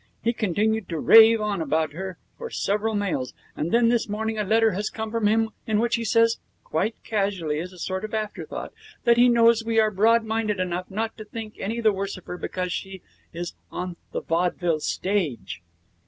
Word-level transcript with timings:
He 0.23 0.33
continued 0.33 0.89
to 0.89 0.97
rave 0.97 1.39
about 1.39 1.93
her 1.93 2.17
for 2.35 2.49
several 2.49 2.95
mails, 2.95 3.35
and 3.55 3.71
then 3.71 3.89
this 3.89 4.09
morning 4.09 4.39
a 4.39 4.43
letter 4.43 4.71
has 4.71 4.89
come 4.89 5.11
from 5.11 5.27
him 5.27 5.51
in 5.67 5.77
which 5.79 5.93
he 5.95 6.03
says, 6.03 6.39
quite 6.63 6.95
casually 7.03 7.59
as 7.59 7.71
a 7.71 7.77
sort 7.77 8.03
of 8.03 8.11
afterthought, 8.11 8.73
that 9.03 9.17
he 9.17 9.29
knows 9.29 9.63
we 9.63 9.79
are 9.79 9.91
broadminded 9.91 10.59
enough 10.59 10.89
not 10.89 11.15
to 11.17 11.25
think 11.25 11.53
any 11.59 11.79
the 11.81 11.93
worse 11.93 12.17
of 12.17 12.25
her 12.25 12.39
because 12.39 12.73
she 12.73 13.03
is 13.31 13.53
on 13.71 13.95
the 14.11 14.21
vaudeville 14.21 14.79
stage.' 14.79 15.61